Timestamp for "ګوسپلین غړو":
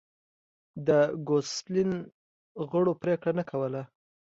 1.27-2.91